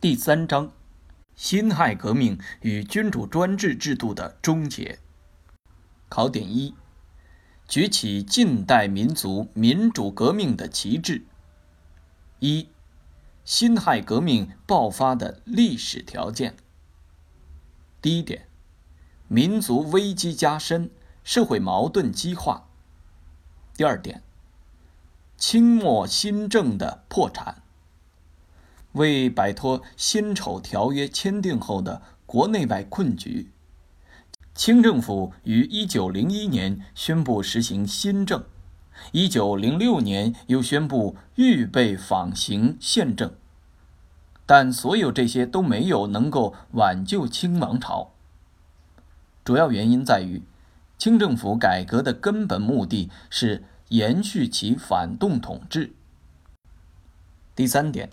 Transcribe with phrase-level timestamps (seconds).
[0.00, 0.70] 第三章：
[1.34, 5.00] 辛亥革命与君主专制制度的终结。
[6.08, 6.76] 考点一：
[7.66, 11.26] 举起近代民族民主革命的旗帜。
[12.38, 12.68] 一、
[13.44, 16.54] 辛亥革命爆发的历史条件。
[18.00, 18.46] 第一点：
[19.26, 20.92] 民族危机加深，
[21.24, 22.68] 社会矛盾激化。
[23.74, 24.22] 第二点：
[25.36, 27.64] 清末新政的破产。
[28.92, 33.50] 为摆脱辛丑条约签订后的国内外困局，
[34.54, 38.44] 清政府于1901年宣布实行新政
[39.12, 43.32] ，1906年又宣布预备仿行宪政。
[44.44, 48.12] 但所有这些都没有能够挽救清王朝。
[49.44, 50.42] 主要原因在于，
[50.96, 55.92] 清政府改革的根本目的是延续其反动统治。
[57.54, 58.10] 第三点。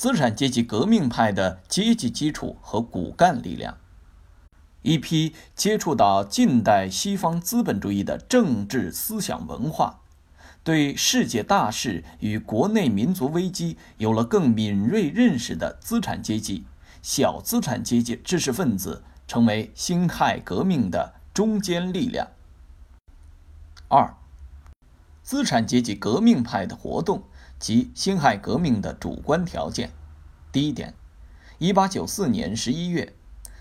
[0.00, 3.76] 资产阶级革命派的阶级基础和骨干力量，
[4.80, 10.00] 一批接触到近代西方资本主义的政治思想文化，
[10.64, 16.64] 对世界大势与国内民族危机有了更敏锐认识的资产阶级、
[17.02, 22.28] 小资产阶级知识分子，成为辛亥革命的中坚力量。
[23.88, 24.14] 二，
[25.22, 27.24] 资产阶级革命派的活动。
[27.60, 29.92] 及辛亥革命的主观条件。
[30.50, 30.94] 第一点，
[31.58, 33.14] 一八九四年十一月，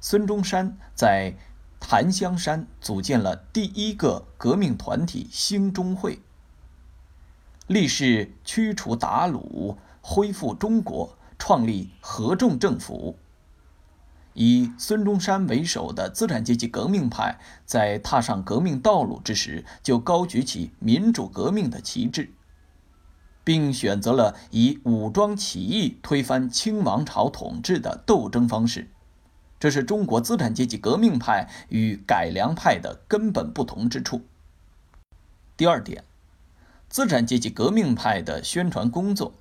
[0.00, 1.34] 孙中山在
[1.78, 6.20] 檀香山组建了第一个革命团体兴中会，
[7.66, 13.18] 立誓驱除鞑虏，恢复中国，创立合众政府。
[14.34, 22.32] 以孙中山为首的资产阶级革命派，在踏上革命道路之时，就高举起民主革命的旗帜。
[23.50, 28.88] 并选择了以武装起义推翻清王朝统治的斗争方式，
[29.58, 34.22] 这是中国资产阶级革命派与改良派的根本不同之处。
[35.56, 36.04] 第二点，
[36.88, 39.32] 资产阶级革命派的宣传工作，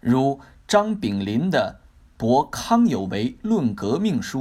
[0.00, 1.78] 如张炳麟的
[2.18, 4.40] 《博康有为论革命书》，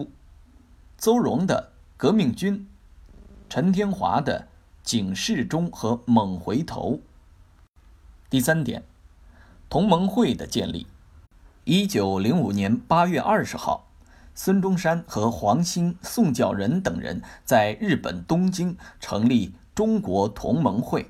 [0.97, 2.57] 邹容的《革命军》，
[3.47, 4.47] 陈天华的
[4.89, 6.93] 《警示中》和《猛回头》。
[8.31, 8.81] 第三点。
[9.69, 10.87] 同盟会的建立。
[11.63, 13.87] 一九零五年八月二十号，
[14.35, 21.07] 孙中山和黄兴、宋教仁等人在日本东京成立中国同盟会。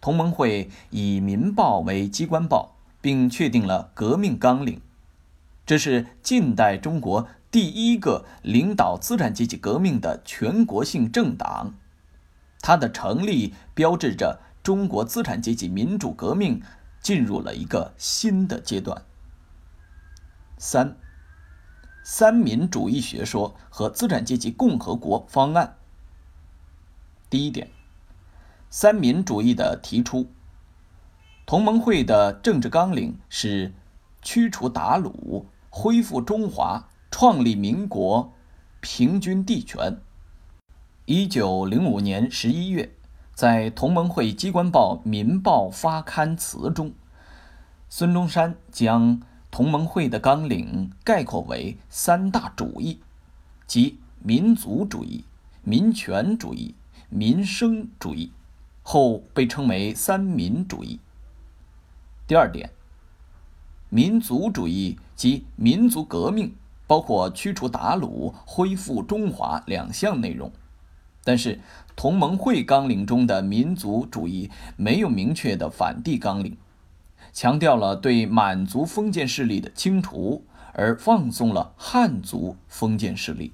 [0.00, 4.82] 同盟会以《民报》为机关报，并确定了革命纲领。
[5.64, 11.74] 这是近代中国第一个领导资产阶级革命的全国性政党。
[12.60, 16.60] 它的成立标志着中国资产阶级民主革命。
[17.04, 19.04] 进入了一个新的阶段。
[20.56, 20.96] 三，
[22.02, 25.76] 三民主义学说和资产阶级共和国方案。
[27.28, 27.70] 第一点，
[28.70, 30.32] 三民主义的提出。
[31.44, 33.74] 同盟会的政治纲领是
[34.22, 38.32] 驱除鞑虏，恢复中华，创立民国，
[38.80, 40.00] 平均地权。
[41.04, 42.96] 一九零五年十一月。
[43.34, 46.92] 在同盟会机关报《民报》发刊词中，
[47.88, 53.00] 孙中山将同盟会的纲领概括为三大主义，
[53.66, 55.24] 即民族主义、
[55.64, 56.76] 民权主义、
[57.08, 58.30] 民生主义，
[58.84, 61.00] 后被称为三民主义。
[62.28, 62.70] 第二点，
[63.88, 66.54] 民族主义及民族革命
[66.86, 70.52] 包括驱除鞑虏、恢复中华两项内容。
[71.24, 71.58] 但是，
[71.96, 76.56] 同盟会纲领中的民族主义没有明确的反帝纲领，
[77.32, 83.52] 强调了对满族封建势力的清除，而放松了汉族封建势力。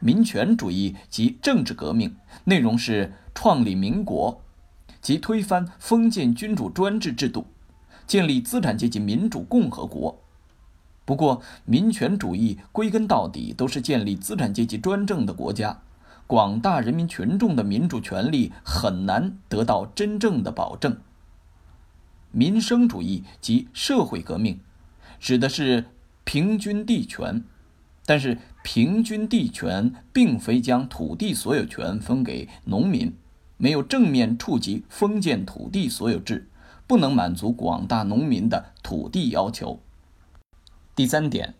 [0.00, 4.42] 民权主义及政治革命内容是创立民国，
[5.00, 7.46] 即推翻封建君主专制制度，
[8.06, 10.20] 建立资产阶级民主共和国。
[11.04, 15.80] 不过，民权主义归根到底都是建立资产阶级专政的国家。
[16.26, 20.96] 广大人民群众的民主权利很难得到真正的保证。
[22.30, 24.58] 民生主义及社会革命，
[25.20, 25.84] 指的是
[26.24, 27.44] 平均地权，
[28.06, 33.12] 但是平均地权并非将土地所有权分给农民，
[33.58, 36.48] 没有正面触及封建土地所有制，
[36.86, 39.80] 不能满足广大农民的土地要求。
[40.96, 41.52] 第三点，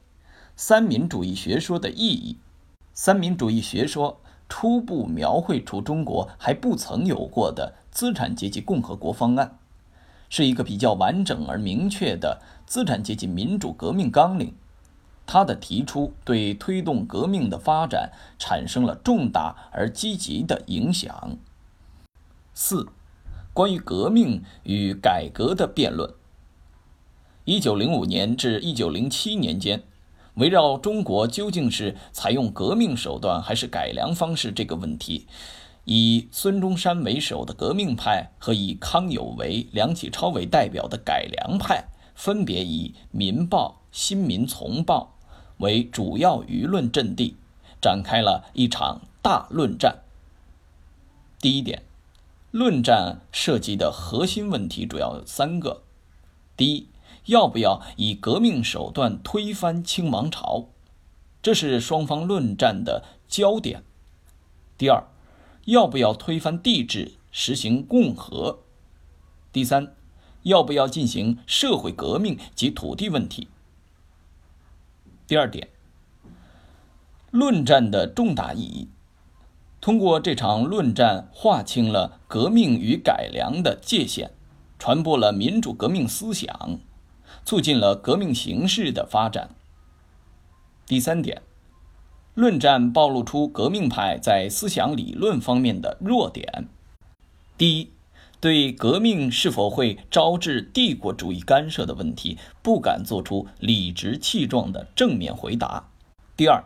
[0.56, 2.38] 三民主义学说的意义。
[2.94, 4.21] 三民主义学说。
[4.54, 9.58] 初步描绘出中国还不曾有过的资产阶级共和国方案，
[10.28, 14.54] 是一个比较完整而明确的资产阶级民主革命纲领。
[15.24, 21.38] 他的提出对推动革命的发展产生了重大而积极的影响。
[22.52, 22.86] 四、
[23.54, 26.12] 关于革命与改革的辩论。
[27.46, 29.82] 一九零五年至一九零七年间，
[30.34, 35.26] 围绕中国究竟是采用革命手段还是改良方式这个问题，
[35.84, 41.84] 以孙中山为首的革命派和以康有为、梁启超为代表的改良派，
[42.14, 45.18] 分别以《民报》《新民丛报》
[45.58, 47.36] 为主要舆论阵地，
[47.80, 49.98] 展开了一场大论战。
[51.40, 51.82] 第一点，
[52.50, 55.82] 论战涉及的核心问题主要有三个：
[56.56, 56.86] 第一，
[57.26, 60.68] 要不要以革命手段推翻清王朝？
[61.40, 63.82] 这是双方论战的焦点。
[64.76, 65.08] 第二，
[65.66, 68.60] 要不要推翻帝制，实行共和？
[69.52, 69.94] 第三，
[70.42, 73.48] 要不要进行社会革命及土地问题？
[75.26, 75.68] 第二点，
[77.30, 78.88] 论战的重大意义。
[79.80, 84.30] 通过这场论战，划清了革命与改良的界限，
[84.78, 86.78] 传播了民主革命思想。
[87.44, 89.50] 促进了革命形势的发展。
[90.86, 91.42] 第三点，
[92.34, 96.68] 论战暴露出革命派在思想理论方面的弱点。
[97.56, 97.90] 第一，
[98.40, 105.88] 对革命是否会招致帝国主义干涉的问题，不敢做出理直气壮的正面回答。
[106.36, 106.64] 第二，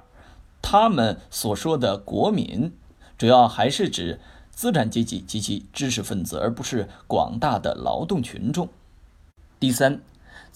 [0.62, 2.72] 他们所说的国民，
[3.18, 4.18] 主要还是指
[4.50, 8.68] 资产阶级及其知识分子，而不是广大的劳动群众。
[9.60, 10.00] 第三。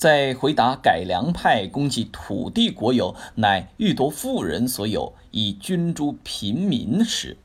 [0.01, 7.37] 在回答改良派攻击土地国有乃欲夺富人所有，以均诸平民时，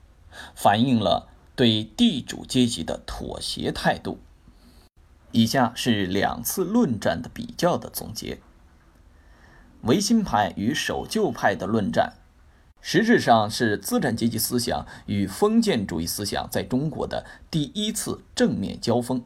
[0.56, 4.20] 反映了对地主阶级的妥协态度。
[5.34, 8.40] 以下是两次论战的比较的总结：
[9.82, 12.14] 维新派与守旧派的论战，
[12.80, 19.22] 实质上是资产阶级思想与封建主义思想在中国的第一次正面交锋。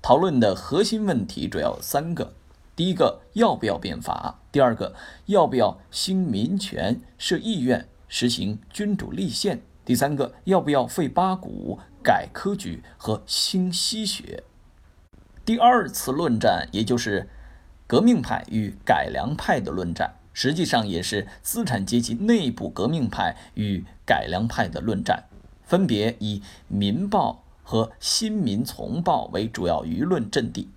[0.00, 2.34] 讨论的核心问题主要有三个。
[2.74, 4.36] 第一个要不要变法？
[4.50, 4.94] 第二个
[5.26, 9.62] 要不要兴民权、设议院、实行君主立宪？
[9.84, 14.44] 第三个要不要废八股、改科举和兴西学？
[15.44, 17.28] 第二次论战，也就是
[17.86, 25.24] 革命派与改良派的论战，实际上也是资产阶级内部革命派与改良派的论战，
[25.64, 26.38] 分别以
[26.68, 30.70] 《民报》和《新民丛报》为主要舆论阵地。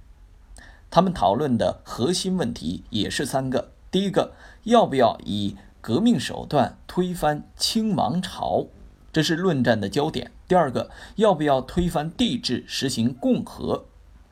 [0.96, 4.32] 他们讨论的核心问题也是三个：第一个，
[4.64, 8.68] 要不要以革命手段推翻清王朝，
[9.12, 13.88] 这是论战的焦点；第二个，要不要推翻帝制，实行共和；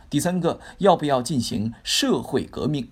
[0.10, 2.88] 第三个，要不要进行社会革命。